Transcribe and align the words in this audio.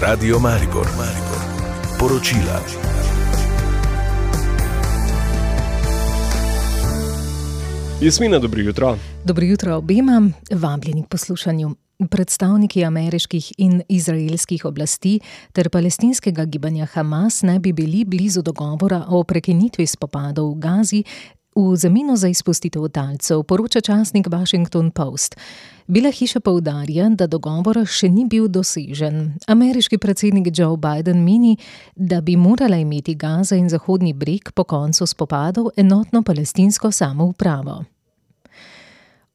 Radio 0.00 0.38
Maribor, 0.38 0.86
Maribor. 0.96 1.42
Poročila. 1.98 2.62
Jasmina, 8.00 8.38
dobro 8.38 8.60
jutro. 8.60 8.98
Dobro 9.24 9.44
jutro 9.44 9.76
obema, 9.76 10.30
vabljeni 10.50 11.02
k 11.02 11.06
poslušanju. 11.06 11.74
Predstavniki 12.10 12.84
ameriških 12.84 13.52
in 13.58 13.82
izraelskih 13.88 14.64
oblasti 14.64 15.20
ter 15.52 15.68
palestinskega 15.68 16.44
gibanja 16.44 16.86
Hamas 16.86 17.42
naj 17.42 17.58
bi 17.58 17.72
bili 17.72 18.04
blizu 18.04 18.42
dogovora 18.42 19.04
o 19.08 19.24
prekinitvi 19.24 19.86
spopadov 19.86 20.54
v 20.54 20.58
Gazi 20.58 21.04
v 21.58 21.76
zameno 21.76 22.16
za 22.16 22.28
izpustitev 22.28 22.88
talcev, 22.88 23.42
poroča 23.42 23.80
časnik 23.80 24.26
Washington 24.30 24.90
Post. 24.90 25.36
Bila 25.86 26.10
hiša 26.10 26.40
poudarja, 26.40 27.08
da 27.08 27.26
dogovor 27.26 27.80
še 27.88 28.10
ni 28.12 28.26
bil 28.28 28.48
dosežen. 28.48 29.40
Ameriški 29.48 29.98
predsednik 29.98 30.52
Joe 30.52 30.76
Biden 30.76 31.24
meni, 31.24 31.56
da 31.96 32.20
bi 32.20 32.36
morala 32.36 32.76
imeti 32.76 33.14
Gaza 33.14 33.56
in 33.56 33.68
Zahodni 33.68 34.12
breg 34.12 34.52
po 34.54 34.64
koncu 34.64 35.06
spopadov 35.06 35.72
enotno 35.76 36.22
palestinsko 36.22 36.92
samoupravo. 36.92 37.97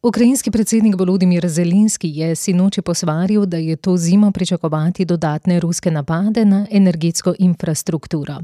Ukrajinski 0.06 0.52
predsednik 0.52 0.96
Volodimir 1.00 1.48
Zelenski 1.48 2.10
je 2.16 2.36
sinoči 2.36 2.82
posvaril, 2.82 3.46
da 3.46 3.58
je 3.58 3.76
to 3.76 3.98
zimo 3.98 4.32
pričakovati 4.32 5.06
dodatne 5.06 5.60
ruske 5.60 5.92
napade 5.92 6.46
na 6.46 6.68
energetsko 6.72 7.34
infrastrukturo. 7.40 8.36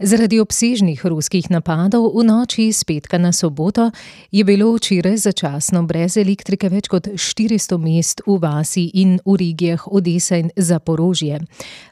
Zaradi 0.00 0.40
obsežnih 0.40 1.06
ruskih 1.06 1.50
napadov 1.50 2.12
v 2.18 2.24
noči 2.24 2.68
iz 2.68 2.84
petka 2.84 3.18
na 3.18 3.32
soboto 3.32 3.90
je 4.30 4.44
bilo 4.44 4.74
včeraj 4.76 5.16
začasno 5.16 5.82
brez 5.82 6.16
elektrike 6.16 6.68
več 6.68 6.88
kot 6.88 7.08
400 7.08 7.78
mest 7.80 8.20
v 8.26 8.36
vasi 8.38 8.90
in 8.94 9.18
v 9.24 9.40
regijah 9.40 9.88
Odesa 9.88 10.36
in 10.36 10.50
Zaporožje. 10.56 11.40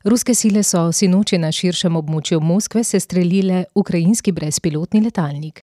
Ruske 0.04 0.34
sile 0.34 0.62
so 0.62 0.92
sinoči 0.92 1.38
na 1.38 1.52
širšem 1.52 1.96
območju 1.96 2.40
Moskve 2.40 2.84
sestrelile 2.84 3.64
ukrajinski 3.74 4.32
brezpilotni 4.32 5.00
letalnik. 5.00 5.64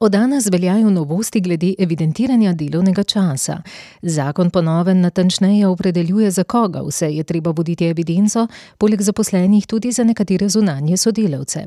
Od 0.00 0.12
danes 0.12 0.46
veljajo 0.52 0.90
novosti 0.90 1.40
glede 1.40 1.74
evidentiranja 1.78 2.52
delovnega 2.52 3.02
časa. 3.02 3.62
Zakon 4.02 4.50
ponoven 4.50 5.00
natančneje 5.00 5.66
opredeljuje, 5.66 6.30
za 6.30 6.44
koga 6.44 6.82
vse 6.88 7.08
je 7.14 7.24
treba 7.24 7.50
voditi 7.50 7.86
evidenco, 7.86 8.46
poleg 8.78 9.00
zaposlenih 9.02 9.66
tudi 9.66 9.92
za 9.92 10.04
nekatere 10.04 10.48
zunanje 10.48 10.96
sodelavce. 10.96 11.66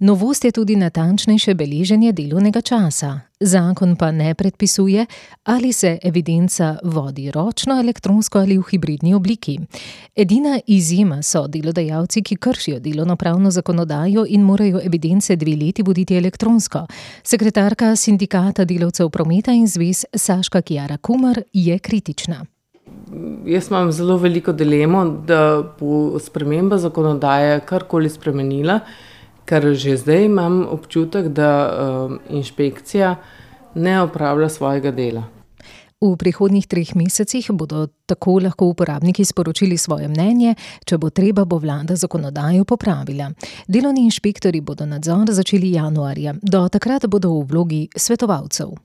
Novost 0.00 0.44
je 0.44 0.52
tudi 0.52 0.76
natančnejše 0.76 1.54
beleženje 1.54 2.12
delovnega 2.12 2.60
časa. 2.60 3.27
Zakon 3.40 3.96
pa 3.96 4.10
ne 4.10 4.34
predpisuje, 4.34 5.06
ali 5.44 5.72
se 5.72 5.98
evidenca 6.02 6.76
vodi 6.82 7.30
ročno, 7.30 7.80
elektronsko 7.80 8.38
ali 8.38 8.58
v 8.58 8.62
hibridni 8.70 9.14
obliki. 9.14 9.58
Edina 10.16 10.58
izjema 10.66 11.22
so 11.22 11.46
delodajalci, 11.46 12.22
ki 12.22 12.36
kršijo 12.36 12.80
delovno-pravno 12.80 13.50
zakonodajo 13.50 14.24
in 14.28 14.42
morajo 14.42 14.80
evidence 14.84 15.36
dve 15.36 15.54
leti 15.56 15.82
voditi 15.82 16.16
elektronsko. 16.16 16.86
Sekretarka 17.22 17.96
sindikata 17.96 18.64
delavcev 18.64 19.10
prometa 19.10 19.52
in 19.52 19.66
zvez 19.66 20.04
Saška 20.14 20.62
Kjara 20.62 20.96
Kumar 20.96 21.42
je 21.52 21.78
kritična. 21.78 22.44
Jaz 23.46 23.70
imam 23.70 23.92
zelo 23.92 24.16
veliko 24.16 24.52
dilemo, 24.52 25.04
da 25.26 25.62
bo 25.80 26.18
sprememba 26.18 26.78
zakonodaje 26.78 27.60
karkoli 27.60 28.10
spremenila 28.10 28.80
ker 29.48 29.72
že 29.72 29.96
zdaj 29.96 30.28
imam 30.28 30.60
občutek, 30.68 31.32
da 31.32 31.50
uh, 31.64 32.14
inšpekcija 32.28 33.16
ne 33.74 34.02
opravlja 34.02 34.48
svojega 34.48 34.92
dela. 34.92 35.24
V 35.98 36.14
prihodnjih 36.14 36.66
treh 36.70 36.94
mesecih 36.94 37.50
bodo 37.50 37.88
tako 38.06 38.38
lahko 38.38 38.68
uporabniki 38.70 39.24
sporočili 39.26 39.74
svoje 39.74 40.06
mnenje, 40.06 40.54
če 40.86 40.94
bo 40.94 41.10
treba, 41.10 41.42
bo 41.42 41.58
vlada 41.58 41.96
zakonodajo 41.98 42.62
popravila. 42.62 43.32
Delovni 43.66 44.04
inšpektori 44.06 44.60
bodo 44.62 44.86
nadzor 44.86 45.32
začeli 45.34 45.72
januarja, 45.74 46.36
do 46.38 46.68
takrat 46.70 47.08
bodo 47.10 47.40
v 47.40 47.48
vlogi 47.50 47.82
svetovalcev. 47.96 48.76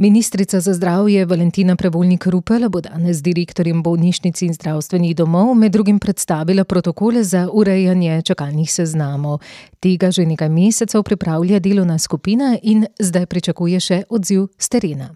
Ministrica 0.00 0.60
za 0.60 0.74
zdravje 0.74 1.24
Valentina 1.24 1.76
Prevoljnik 1.76 2.26
Rupel 2.26 2.68
bo 2.68 2.80
danes 2.80 3.16
z 3.16 3.22
direktorjem 3.22 3.82
bolnišnic 3.82 4.42
in 4.42 4.54
zdravstvenih 4.54 5.16
domov 5.16 5.54
med 5.54 5.72
drugim 5.72 5.98
predstavila 5.98 6.64
protokole 6.64 7.24
za 7.24 7.48
urejanje 7.52 8.22
čakalnih 8.22 8.72
seznamov. 8.72 9.42
Tega 9.80 10.10
že 10.10 10.24
nekaj 10.26 10.48
mesecev 10.48 11.02
pripravlja 11.02 11.58
delovna 11.58 11.98
skupina 11.98 12.56
in 12.62 12.86
zdaj 12.98 13.26
pričakuje 13.26 13.80
še 13.80 14.02
odziv 14.08 14.48
z 14.58 14.68
terena. 14.68 15.10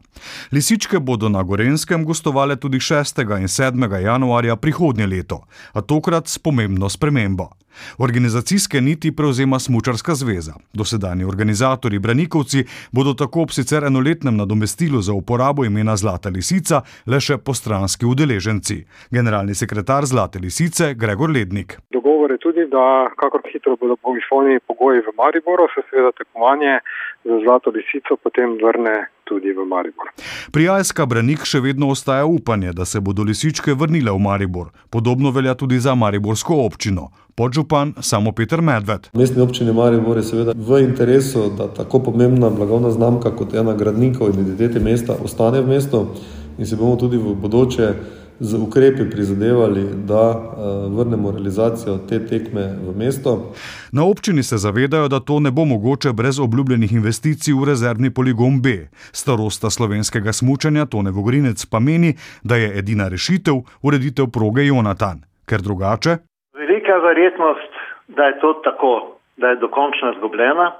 Lisičke 0.51 0.99
bodo 0.99 1.29
na 1.29 1.43
Gorenskem 1.43 2.05
gostovale 2.05 2.55
tudi 2.55 2.77
6. 2.77 3.21
in 3.39 3.47
7. 3.47 3.99
januarja 4.01 4.55
prihodnje 4.55 5.07
leto, 5.07 5.43
a 5.73 5.81
tokrat 5.81 6.27
s 6.27 6.39
pomembno 6.39 6.89
spremembo. 6.89 7.49
Organizacijske 7.97 8.81
niti 8.81 9.11
prevzema 9.15 9.59
Smučarska 9.59 10.15
zveza. 10.15 10.53
Dosedanji 10.73 11.23
organizatori 11.23 11.99
Branikovci 11.99 12.65
bodo 12.91 13.13
tako 13.13 13.41
ob 13.41 13.51
sicer 13.51 13.83
enoletnem 13.83 14.37
nadomestilu 14.37 15.01
za 15.01 15.13
uporabo 15.13 15.65
imena 15.65 15.95
Zlata 15.95 16.29
lisica 16.29 16.81
le 17.05 17.19
še 17.19 17.37
postranski 17.37 18.05
udeleženci. 18.05 18.83
Generalni 19.11 19.55
sekretar 19.55 20.05
Zlate 20.05 20.39
lisice 20.39 20.93
Gregor 20.93 21.29
Lednik. 21.29 21.77
Dogovor 21.91 22.31
je 22.31 22.37
tudi, 22.37 22.65
da 22.71 23.09
kakor 23.21 23.41
hitro 23.53 23.75
bodo 23.75 23.97
izpolnjeni 24.17 24.59
pogoji 24.67 24.99
v 24.99 25.15
Mariboru, 25.17 25.67
se 25.75 25.81
seveda 25.89 26.11
tekmovanje 26.17 26.79
za 27.23 27.39
Zlato 27.45 27.69
lisico 27.69 28.17
potem 28.23 28.57
vrne 28.63 28.95
tudi 29.27 29.53
v 29.53 29.65
Maribor. 29.67 30.11
Pri 30.51 30.69
Ajska 30.69 31.05
Branik 31.05 31.45
še 31.47 31.59
vedno 31.63 31.89
ostaja 31.89 32.25
upanje, 32.25 32.73
da 32.73 32.85
se 32.85 33.01
bodo 33.01 33.23
lisičke 33.23 33.73
vrnile 33.73 34.11
v 34.11 34.19
Maribor. 34.19 34.71
Podobno 34.89 35.31
velja 35.31 35.55
tudi 35.55 35.79
za 35.79 35.95
Mariborsko 35.95 36.59
občino. 36.65 37.09
Podžupan 37.35 37.93
samo 38.01 38.31
Peter 38.31 38.61
Medved. 38.61 39.09
Mestni 39.13 39.41
občini 39.41 39.73
Maribor 39.73 40.17
je 40.17 40.23
seveda 40.23 40.53
v 40.55 40.83
interesu, 40.83 41.49
da 41.57 41.67
tako 41.67 42.03
pomembna 42.09 42.49
blagovna 42.49 42.91
znamka 42.91 43.33
kot 43.35 43.53
ena 43.53 43.73
gradnikov 43.73 44.29
identitete 44.29 44.79
mesta 44.79 45.17
ostane 45.23 45.61
v 45.61 45.67
mestu 45.67 46.07
in 46.57 46.65
se 46.65 46.75
bomo 46.75 46.95
tudi 46.95 47.17
v 47.17 47.33
bodoče 47.35 47.93
z 48.39 48.53
ukrepi 48.67 49.09
prizadevali, 49.11 49.83
da 50.07 50.29
uh, 50.29 50.97
vrnemo 50.97 51.31
realizacijo 51.31 51.97
te 52.09 52.19
tekme 52.27 52.61
v 52.61 52.97
mesto. 52.97 53.53
Na 53.91 54.05
občini 54.05 54.43
se 54.43 54.57
zavedajo, 54.57 55.07
da 55.07 55.19
to 55.19 55.39
ne 55.39 55.51
bo 55.51 55.65
mogoče 55.65 56.13
brez 56.13 56.39
obljubljenih 56.39 56.93
investicij 56.93 57.53
v 57.53 57.67
rezervni 57.67 58.13
poligon 58.13 58.61
B. 58.61 58.67
Starosta 59.11 59.69
slovenskega 59.69 60.33
smučanja 60.33 60.85
Tone 60.85 61.11
Vogrinec 61.11 61.65
pa 61.65 61.79
meni, 61.79 62.13
da 62.43 62.55
je 62.55 62.77
edina 62.79 63.07
rešitev 63.07 63.55
ureditev 63.81 64.25
proge 64.27 64.65
Jonatan, 64.65 65.23
ker 65.45 65.61
drugače. 65.61 66.17
Velika 66.53 66.83
velika 66.83 67.07
verjetnost, 67.07 67.71
da 68.07 68.23
je 68.23 68.39
to 68.39 68.53
tako, 68.53 69.17
da 69.37 69.47
je 69.47 69.55
dokončno 69.55 70.11
izgubljena. 70.13 70.71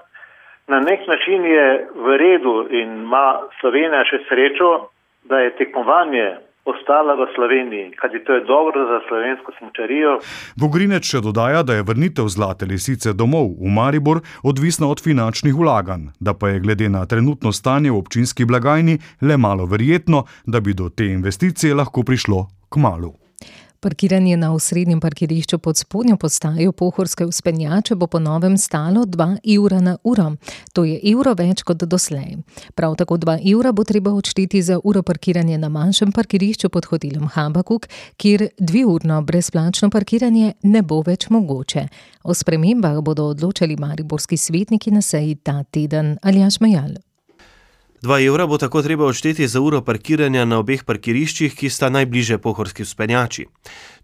Na 0.68 0.80
nek 0.80 1.08
način 1.08 1.46
je 1.46 1.88
v 1.96 2.18
redu 2.18 2.68
in 2.70 2.90
ima 3.04 3.40
Slovenija 3.60 4.04
še 4.06 4.20
srečo, 4.30 4.88
da 5.24 5.40
je 5.40 5.56
tekmovanje 5.56 6.38
ostala 6.66 7.16
v 7.20 7.28
Sloveniji, 7.36 7.92
kajti 8.00 8.24
to 8.26 8.34
je 8.34 8.46
dobro 8.48 8.80
za 8.92 9.00
slovensko 9.08 9.52
smočarijo. 9.58 10.20
Vogrinec 10.56 11.04
še 11.04 11.22
dodaja, 11.22 11.64
da 11.64 11.76
je 11.76 11.88
vrnitev 11.88 12.28
zlate 12.32 12.66
lisice 12.66 13.14
domov 13.14 13.56
v 13.60 13.72
Maribor 13.72 14.24
odvisna 14.44 14.88
od 14.88 15.04
finančnih 15.04 15.56
vlaganj, 15.56 16.12
da 16.20 16.34
pa 16.34 16.54
je 16.54 16.64
glede 16.64 16.90
na 16.90 17.06
trenutno 17.06 17.52
stanje 17.52 17.92
v 17.92 18.00
občinski 18.00 18.46
blagajni 18.46 19.00
le 19.22 19.38
malo 19.38 19.66
verjetno, 19.66 20.24
da 20.46 20.60
bi 20.60 20.74
do 20.74 20.90
te 20.90 21.12
investicije 21.12 21.76
lahko 21.76 22.04
prišlo 22.04 22.48
k 22.70 22.80
malu. 22.80 23.23
Parkiranje 23.84 24.38
na 24.38 24.54
osrednjem 24.54 25.00
parkirišču 25.00 25.58
pod 25.60 25.78
spodnjo 25.78 26.18
postajo 26.18 26.72
Pohorske 26.72 27.26
uspenjače 27.26 27.96
bo 27.96 28.08
po 28.08 28.20
novem 28.20 28.58
stalo 28.58 29.04
2 29.06 29.38
evra 29.56 29.82
na 29.82 29.98
uro. 30.04 30.32
To 30.74 30.86
je 30.86 31.00
evro 31.12 31.34
več 31.34 31.64
kot 31.68 31.84
doslej. 31.84 32.38
Prav 32.76 32.96
tako 32.96 33.18
2 33.18 33.52
evra 33.52 33.72
bo 33.72 33.84
treba 33.84 34.14
odšteti 34.14 34.62
za 34.62 34.80
uro 34.84 35.04
parkiranja 35.04 35.58
na 35.58 35.70
manjšem 35.70 36.12
parkirišču 36.12 36.70
pod 36.70 36.86
hotelom 36.86 37.28
Habakuk, 37.28 37.88
kjer 38.18 38.48
dviurno 38.60 39.22
brezplačno 39.22 39.90
parkiranje 39.90 40.54
ne 40.64 40.82
bo 40.82 41.02
več 41.02 41.28
mogoče. 41.30 41.88
O 42.24 42.34
spremembah 42.34 43.02
bodo 43.02 43.28
odločali 43.36 43.76
mariborski 43.76 44.38
svetniki 44.38 44.92
na 44.92 45.02
seji 45.02 45.36
ta 45.36 45.64
teden 45.64 46.18
ali 46.22 46.44
Ašmajal. 46.44 46.96
2 48.04 48.26
evra 48.28 48.48
bo 48.48 48.58
tako 48.58 48.82
treba 48.82 49.06
odšteti 49.06 49.48
za 49.48 49.62
uro 49.62 49.82
parkiranja 49.82 50.44
na 50.46 50.58
obeh 50.60 50.82
parkiriščih, 50.84 51.54
ki 51.56 51.70
sta 51.72 51.88
najbliže 51.90 52.36
pohorski 52.38 52.84
uspenjači. 52.84 53.46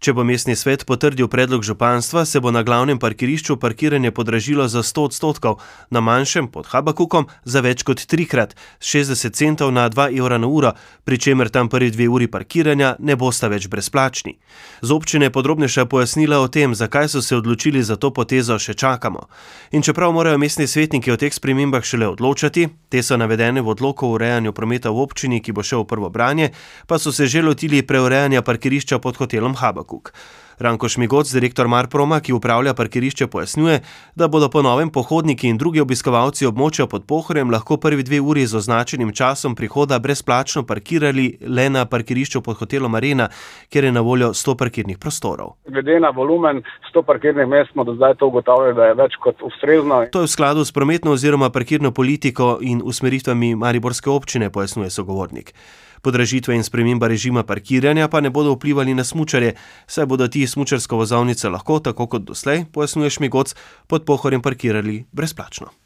Če 0.00 0.14
bo 0.16 0.24
mestni 0.24 0.54
svet 0.56 0.86
potrdil 0.88 1.28
predlog 1.28 1.60
županstva, 1.60 2.22
se 2.24 2.40
bo 2.40 2.48
na 2.50 2.62
glavnem 2.64 2.98
parkirišču 2.98 3.58
parkiranje 3.60 4.10
podražilo 4.10 4.68
za 4.68 4.80
100 4.82 5.04
odstotkov, 5.04 5.58
na 5.90 6.00
manjšem 6.00 6.48
pod 6.48 6.70
Habakukom 6.72 7.26
za 7.44 7.60
več 7.60 7.84
kot 7.84 8.00
trikrat, 8.08 8.54
z 8.80 9.04
60 9.04 9.36
centov 9.36 9.72
na 9.76 9.84
2 9.90 10.16
evra 10.16 10.38
na 10.40 10.48
uro, 10.48 10.72
pri 11.04 11.18
čemer 11.20 11.52
tam 11.52 11.68
prvi 11.68 11.90
dve 11.90 12.08
uri 12.08 12.30
parkiranja 12.32 12.94
ne 12.98 13.16
bosta 13.20 13.52
več 13.52 13.68
brezplačni. 13.68 14.38
Z 14.80 14.96
občine 14.96 15.28
podrobnejša 15.28 15.84
pojasnila 15.84 16.40
o 16.40 16.48
tem, 16.48 16.72
zakaj 16.74 17.08
so 17.12 17.20
se 17.20 17.36
odločili 17.36 17.84
za 17.84 18.00
to 18.00 18.14
potezo, 18.16 18.56
še 18.56 18.72
čakamo. 18.72 19.28
In 19.76 19.84
čeprav 19.84 20.16
morajo 20.16 20.40
mestni 20.40 20.64
svetniki 20.64 21.12
o 21.12 21.20
teh 21.20 21.36
spremembah 21.36 21.84
šele 21.84 22.08
odločati, 22.08 22.68
te 22.88 23.04
so 23.04 23.20
navedene 23.20 23.60
v 23.60 23.68
odloku 23.90 24.06
o 24.06 24.14
urejanju 24.14 24.52
prometa 24.52 24.90
v 24.90 25.02
občini, 25.02 25.42
ki 25.42 25.52
bo 25.52 25.62
šel 25.62 25.82
v 25.82 25.90
prvo 25.90 26.10
branje, 26.10 26.50
pa 26.86 26.98
so 26.98 27.12
se 27.12 27.26
že 27.26 27.42
lotili 27.42 27.82
preurejanja 27.82 28.42
parkirišča 28.42 28.98
pod 28.98 29.16
hotelom 29.18 29.54
Habakuk. 29.54 30.14
Ranko 30.60 30.88
Šmigoc, 30.88 31.32
direktor 31.32 31.68
Marproma, 31.68 32.20
ki 32.20 32.32
upravlja 32.32 32.74
parkirišče, 32.74 33.26
pojasnjuje, 33.26 33.80
da 34.14 34.28
bodo 34.28 34.50
po 34.52 34.62
novem 34.62 34.90
pohodniki 34.92 35.48
in 35.48 35.56
drugi 35.56 35.80
obiskovalci 35.80 36.44
območja 36.46 36.84
pod 36.86 37.06
Pohorjem 37.08 37.48
lahko 37.50 37.78
prvi 37.80 38.04
dve 38.04 38.20
uri 38.20 38.44
z 38.46 38.58
označenim 38.60 39.14
časom 39.16 39.54
prihoda 39.56 39.98
brezplačno 39.98 40.66
parkirali 40.68 41.38
le 41.40 41.66
na 41.70 41.86
parkirišču 41.88 42.44
pod 42.44 42.60
hotelom 42.60 42.94
Arena, 42.94 43.30
kjer 43.72 43.88
je 43.88 43.92
na 43.92 44.04
voljo 44.04 44.34
100 44.36 44.56
parkirnih 44.60 44.98
prostorov. 44.98 45.56
Glede 45.64 45.96
na 46.00 46.12
volumen 46.12 46.60
100 46.92 47.06
parkirnih 47.08 47.48
mest 47.48 47.72
smo 47.72 47.84
do 47.84 47.94
zdaj 47.96 48.18
to 48.20 48.28
ugotavljali, 48.28 48.74
da 48.76 48.92
je 48.92 49.00
več 49.00 49.16
kot 49.16 49.40
ustrezno. 49.42 50.04
To 50.12 50.26
je 50.26 50.28
v 50.28 50.34
skladu 50.36 50.64
s 50.64 50.76
prometno 50.76 51.16
oziroma 51.16 51.48
parkirno 51.50 51.90
politiko 51.90 52.58
in 52.60 52.82
usmeritvami 52.84 53.54
Mariborske 53.54 54.10
občine, 54.10 54.52
pojasnjuje 54.52 54.90
sogovornik. 54.90 55.54
Podražitve 56.02 56.56
in 56.56 56.64
sprememba 56.64 57.08
režima 57.08 57.42
parkiranja 57.42 58.08
pa 58.08 58.20
ne 58.20 58.30
bodo 58.30 58.54
vplivali 58.54 58.94
na 58.94 59.04
smučarje, 59.04 59.54
saj 59.86 60.06
bodo 60.06 60.28
ti 60.28 60.46
smučarsko 60.46 60.96
vozovnice 60.96 61.48
lahko, 61.48 61.80
tako 61.80 62.06
kot 62.06 62.22
doslej, 62.22 62.64
pojasnjuje 62.72 63.10
Šmigoc, 63.10 63.54
pod 63.86 64.04
pohorjem 64.04 64.42
parkirali 64.42 65.04
brezplačno. 65.12 65.79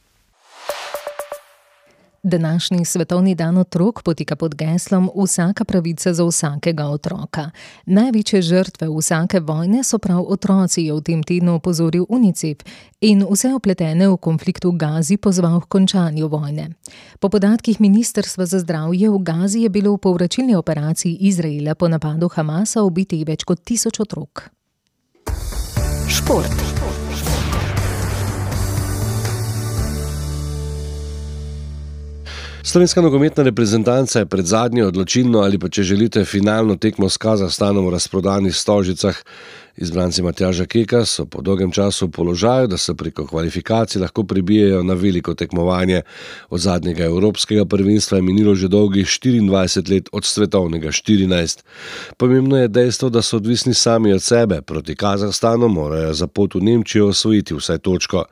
Današnji 2.26 2.85
svetovni 2.85 3.35
dan 3.35 3.59
otrok 3.59 4.03
poteka 4.03 4.37
pod 4.37 4.55
geslom 4.55 5.11
Vsaka 5.25 5.65
pravica 5.65 6.15
za 6.15 6.25
vsakega 6.25 6.87
otroka. 6.87 7.50
Največje 7.87 8.43
žrtve 8.43 8.88
vsake 8.88 9.41
vojne 9.41 9.85
so 9.85 9.99
prav 9.99 10.25
otroci, 10.29 10.82
je 10.82 10.94
v 10.94 11.00
tem 11.00 11.23
tednu 11.23 11.55
opozoril 11.55 12.06
UNICEF 12.09 12.65
in 13.00 13.26
vse 13.31 13.53
opletene 13.55 14.09
v 14.09 14.17
konfliktu 14.17 14.73
v 14.73 14.76
Gazi 14.76 15.17
pozval 15.17 15.61
k 15.61 15.69
končanju 15.69 16.29
vojne. 16.29 16.71
Po 17.21 17.29
podatkih 17.29 17.81
Ministrstva 17.81 18.47
za 18.47 18.59
zdravje 18.59 19.11
v 19.11 19.19
Gazi 19.21 19.61
je 19.61 19.69
bilo 19.69 19.93
v 19.93 19.99
povračilni 19.99 20.56
operaciji 20.56 21.29
Izraela 21.29 21.75
po 21.75 21.88
napadu 21.88 22.29
Hamasa 22.29 22.82
ubiti 22.82 23.25
več 23.25 23.44
kot 23.44 23.61
tisoč 23.61 24.00
otrok. 24.00 24.49
Šport. 26.09 26.83
Slovenska 32.66 33.00
nogometna 33.00 33.43
reprezentanca 33.44 34.19
je 34.19 34.26
pred 34.26 34.46
zadnjo 34.46 34.87
odločilno 34.88 35.38
ali 35.38 35.58
pa 35.58 35.69
če 35.69 35.82
želite 35.82 36.25
finalno 36.25 36.76
tekmo 36.76 37.08
s 37.08 37.20
Kazahstanom 37.20 37.84
v 37.87 37.90
razprodanih 37.93 38.56
stožicah 38.56 39.19
Izbranci 39.76 40.23
Matjaža 40.23 40.67
Keka 40.67 41.05
so 41.05 41.26
po 41.26 41.43
dolgem 41.43 41.73
času 41.73 42.06
v 42.06 42.11
položaju, 42.11 42.67
da 42.67 42.76
se 42.76 42.94
preko 42.94 43.26
kvalifikacij 43.26 44.00
lahko 44.00 44.25
pribijajo 44.25 44.82
na 44.82 44.94
veliko 44.94 45.35
tekmovanje. 45.35 46.03
Od 46.50 46.61
zadnjega 46.61 47.05
evropskega 47.05 47.65
prvenstva 47.65 48.19
je 48.19 48.23
minilo 48.23 48.55
že 48.55 48.69
dolgih 48.69 49.06
24 49.06 49.91
let, 49.91 50.09
od 50.12 50.25
svetovnega 50.25 50.88
14. 50.88 51.62
Pomembno 52.17 52.56
je 52.56 52.69
dejstvo, 52.69 53.09
da 53.11 53.23
so 53.23 53.37
odvisni 53.37 53.75
sami 53.75 54.12
od 54.12 54.23
sebe. 54.23 54.62
Proti 54.62 54.94
Kazahstanu 54.97 55.69
morajo 55.69 56.15
za 56.15 56.26
pot 56.26 56.55
v 56.55 56.62
Nemčijo 56.62 57.09
osvojiti 57.09 57.55
vsaj 57.55 57.79
točko. 57.79 58.25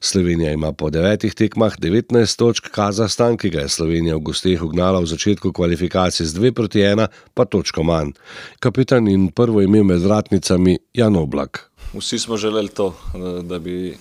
Slovenija 0.00 0.52
ima 0.52 0.72
po 0.72 0.90
devetih 0.90 1.34
tekmah 1.34 1.78
19 1.78 2.38
točk, 2.38 2.70
Kazahstan, 2.70 3.36
ki 3.36 3.50
ga 3.50 3.60
je 3.60 3.68
Slovenija 3.68 4.16
v 4.16 4.20
gosteh 4.20 4.62
ugnala 4.62 5.00
v 5.00 5.06
začetku 5.06 5.52
kvalifikacij 5.52 6.26
z 6.26 6.34
2 6.38 6.52
proti 6.52 6.80
1, 6.80 7.06
pa 7.34 7.44
točko 7.44 7.82
manj. 7.82 8.10
Kapitan 8.58 9.08
in 9.08 9.30
prvo 9.30 9.62
ime 9.62 9.82
med 9.82 10.02
vratnicami 10.02 10.78
Jan 10.94 11.16
Oblak. 11.16 11.70
Vsi 11.94 12.18
smo 12.18 12.36
želeli 12.36 12.68
to, 12.68 12.94
da 13.42 13.58
bi 13.58 13.96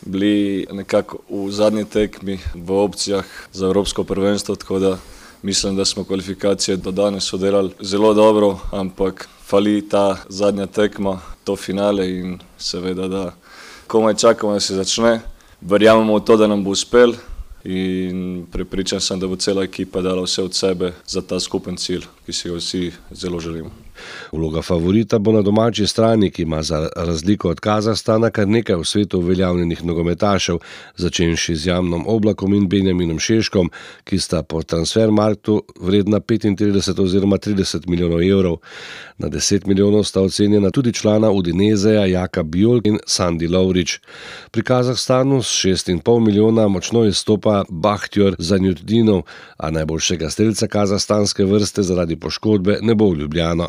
bili 0.00 0.66
nekako 0.72 1.18
v 1.30 1.50
zadnji 1.50 1.84
tekmi 1.84 2.38
v 2.54 2.72
opcijah 2.72 3.24
za 3.52 3.66
Evropsko 3.66 4.04
prvenstvo, 4.04 4.56
tako 4.56 4.78
da 4.78 4.98
mislim, 5.42 5.76
da 5.76 5.84
smo 5.84 6.04
kvalifikacije 6.04 6.76
do 6.76 6.90
danes 6.90 7.32
odigrali 7.32 7.70
zelo 7.80 8.14
dobro, 8.14 8.58
ampak 8.72 9.28
fali 9.46 9.88
ta 9.88 10.16
zadnja 10.28 10.66
tekma, 10.66 11.20
to 11.44 11.56
finale 11.56 12.10
in 12.10 12.38
seveda, 12.58 13.08
da 13.08 13.34
komaj 13.86 14.14
čakamo, 14.14 14.52
da 14.52 14.60
se 14.60 14.74
začne. 14.74 15.20
Verjamemo 15.60 16.18
v 16.18 16.24
to, 16.24 16.36
da 16.36 16.46
nam 16.46 16.64
bo 16.64 16.70
uspel 16.70 17.12
in 17.64 18.46
prepričan 18.52 19.00
sem, 19.00 19.20
da 19.20 19.26
bo 19.26 19.36
cela 19.36 19.64
ekipa 19.64 20.00
dala 20.00 20.22
vse 20.22 20.42
od 20.42 20.54
sebe 20.54 20.92
za 21.06 21.22
ta 21.22 21.40
skupen 21.40 21.76
cilj, 21.76 22.06
ki 22.26 22.32
si 22.32 22.48
ga 22.48 22.56
vsi 22.56 22.92
zelo 23.10 23.40
želimo. 23.40 23.87
Vloga 24.32 24.62
favorita 24.62 25.18
bo 25.18 25.32
na 25.32 25.42
domači 25.42 25.86
strani, 25.86 26.30
ki 26.30 26.42
ima 26.42 26.62
za 26.62 26.88
razliko 26.96 27.50
od 27.50 27.60
Kazahstana 27.60 28.30
kar 28.30 28.48
nekaj 28.48 28.76
v 28.76 28.84
svetu 28.84 29.18
uveljavljenih 29.18 29.84
nogometašev, 29.84 30.58
začenši 30.96 31.56
z 31.56 31.66
Jamnom 31.66 32.04
Oblakom 32.06 32.54
in 32.54 32.68
Benjaminom 32.68 33.18
Šeškom, 33.18 33.70
ki 34.04 34.18
sta 34.18 34.42
po 34.42 34.62
transfermarktu 34.62 35.62
vredna 35.80 36.20
35 36.20 37.02
oziroma 37.02 37.36
30 37.36 37.88
milijonov 37.88 38.22
evrov. 38.22 38.56
Na 39.18 39.28
10 39.28 39.66
milijonov 39.66 40.04
sta 40.04 40.20
ocenjena 40.20 40.70
tudi 40.70 40.92
člana 40.92 41.30
Udinezeja 41.30 42.06
Jaka 42.06 42.42
Biol 42.42 42.80
in 42.84 42.98
Sandy 43.06 43.50
Lovrič. 43.50 44.00
Pri 44.50 44.62
Kazahstanu 44.62 45.42
s 45.42 45.46
6,5 45.64 46.20
milijona 46.26 46.68
močno 46.68 47.04
izstopa 47.04 47.64
Bahtjor 47.68 48.36
Zanjudinov, 48.38 49.22
a 49.56 49.70
najboljšega 49.70 50.30
strelca 50.30 50.66
kazahstanske 50.66 51.44
vrste 51.44 51.82
zaradi 51.82 52.16
poškodbe 52.16 52.78
ne 52.82 52.94
bo 52.94 53.10
v 53.10 53.18
Ljubljano. 53.18 53.68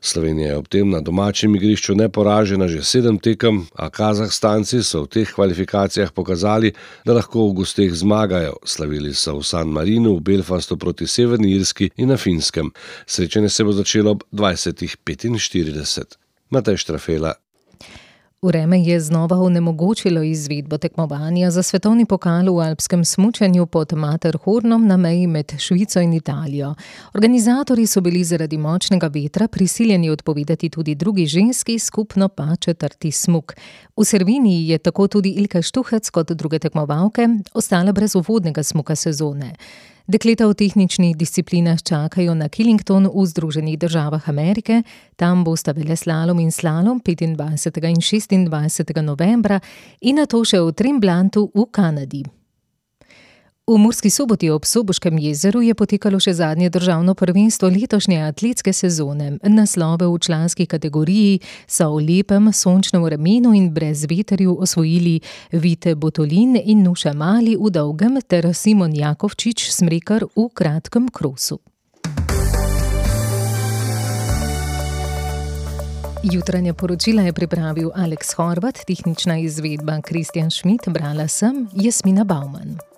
Slovenija 0.00 0.48
je 0.48 0.56
ob 0.56 0.68
tem 0.68 0.90
na 0.90 1.00
domačem 1.00 1.54
igrišču 1.56 1.94
neporažena 1.94 2.68
že 2.68 2.82
sedem 2.82 3.18
tekem, 3.18 3.66
a 3.74 3.90
Kazahstanci 3.90 4.82
so 4.82 5.04
v 5.04 5.08
teh 5.08 5.28
kvalifikacijah 5.34 6.12
pokazali, 6.12 6.72
da 7.04 7.14
lahko 7.14 7.48
v 7.48 7.60
gosteh 7.62 7.92
zmagajo. 7.92 8.56
Slavili 8.64 9.14
so 9.14 9.38
v 9.38 9.44
San 9.46 9.68
Marinu, 9.68 10.16
v 10.16 10.20
Belfastu 10.20 10.76
proti 10.76 11.06
Severni 11.06 11.52
Irski 11.56 11.90
in 11.96 12.08
na 12.08 12.16
Finskem. 12.16 12.72
Srečanje 13.06 13.48
se 13.48 13.64
bo 13.64 13.72
začelo 13.72 14.10
ob 14.10 14.22
20.45. 14.32 16.16
Matej 16.50 16.76
Štrafela, 16.76 17.34
Vreme 18.42 18.82
je 18.82 19.00
znova 19.00 19.36
onemogočilo 19.36 20.22
izvedbo 20.22 20.78
tekmovanja 20.78 21.50
za 21.50 21.62
svetovni 21.62 22.06
pokal 22.06 22.44
v 22.56 22.60
alpskem 22.60 23.04
smučanju 23.04 23.66
pod 23.66 23.92
Materhornom 23.92 24.86
na 24.86 24.96
meji 24.96 25.26
med 25.26 25.52
Švico 25.58 26.00
in 26.00 26.12
Italijo. 26.12 26.74
Organizatori 27.14 27.86
so 27.86 28.00
bili 28.00 28.24
zaradi 28.24 28.58
močnega 28.58 29.06
vetra 29.06 29.48
prisiljeni 29.48 30.10
odpovedati 30.10 30.70
tudi 30.70 30.94
drugi 30.94 31.26
ženski, 31.26 31.78
skupno 31.78 32.28
pa 32.28 32.56
četrti 32.60 33.10
smuk. 33.10 33.52
V 33.96 34.04
Serviniji 34.04 34.68
je 34.68 34.78
tako 34.78 35.08
tudi 35.08 35.30
Ilka 35.30 35.62
Štuhec 35.62 36.10
kot 36.10 36.32
druge 36.32 36.58
tekmovalke 36.58 37.28
ostala 37.54 37.92
brez 37.92 38.16
uvodnega 38.16 38.62
smuka 38.62 38.96
sezone. 38.96 39.54
Dekleta 40.10 40.50
v 40.50 40.58
tehničnih 40.58 41.14
disciplinah 41.14 41.78
čakajo 41.86 42.34
na 42.34 42.50
Killington 42.50 43.06
v 43.06 43.26
Združenih 43.30 43.78
državah 43.78 44.26
Amerike, 44.26 44.82
tam 45.14 45.46
bosta 45.46 45.70
vele 45.70 45.94
slalom 45.94 46.42
in 46.42 46.50
slalom 46.50 46.98
25. 46.98 48.34
in 48.34 48.50
26. 48.50 48.90
novembra 49.06 49.62
in 50.02 50.18
na 50.18 50.26
to 50.26 50.42
še 50.42 50.58
v 50.58 50.74
Trimblantu 50.74 51.54
v 51.54 51.62
Kanadi. 51.70 52.39
V 53.70 53.78
Murski 53.78 54.10
soboti 54.10 54.50
ob 54.50 54.64
Soboškem 54.66 55.18
jezeru 55.18 55.60
je 55.62 55.74
potekalo 55.78 56.18
še 56.18 56.32
zadnje 56.34 56.72
državno 56.74 57.12
prvenstvo 57.14 57.68
letošnje 57.70 58.16
atletske 58.26 58.72
sezone. 58.74 59.36
Naslove 59.46 60.08
v 60.10 60.18
članski 60.18 60.66
kategoriji 60.66 61.38
so 61.70 61.86
v 61.94 62.00
lepem 62.08 62.50
sončnem 62.50 63.04
vremenu 63.06 63.54
in 63.54 63.68
brez 63.70 64.02
veterju 64.10 64.56
osvojili 64.66 65.20
Vite 65.52 65.94
Botolin 65.94 66.58
in 66.58 66.82
Nuša 66.82 67.14
Mali 67.14 67.54
v 67.54 67.70
dolgem 67.70 68.18
ter 68.26 68.50
Simon 68.50 68.90
Jakovčič 68.90 69.70
smrekar 69.70 70.26
v 70.34 70.50
kratkem 70.50 71.06
krosu. 71.06 71.62
Jutranje 76.26 76.74
poročila 76.74 77.22
je 77.22 77.32
pripravil 77.32 77.94
Aleks 77.94 78.34
Horvat, 78.34 78.82
tehnična 78.82 79.38
izvedba 79.38 80.00
Kristjan 80.02 80.50
Šmit, 80.50 80.90
brala 80.90 81.30
sem 81.30 81.68
Jasmina 81.70 82.26
Bauman. 82.26 82.80